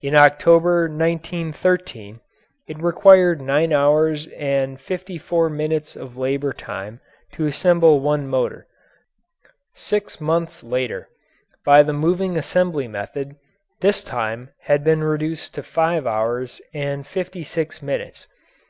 In 0.00 0.16
October, 0.16 0.84
1913, 0.88 2.20
it 2.66 2.78
required 2.82 3.42
nine 3.42 3.74
hours 3.74 4.26
and 4.28 4.80
fifty 4.80 5.18
four 5.18 5.50
minutes 5.50 5.96
of 5.96 6.16
labour 6.16 6.54
time 6.54 7.00
to 7.34 7.44
assemble 7.44 8.00
one 8.00 8.26
motor; 8.26 8.66
six 9.74 10.18
months 10.18 10.62
later, 10.64 11.10
by 11.62 11.82
the 11.82 11.92
moving 11.92 12.38
assembly 12.38 12.88
method, 12.88 13.36
this 13.82 14.02
time 14.02 14.48
had 14.62 14.82
been 14.82 15.04
reduced 15.04 15.52
to 15.56 15.62
five 15.62 16.06
hours 16.06 16.62
and 16.72 17.06
fifty 17.06 17.44
six 17.44 17.82
minutes. 17.82 18.26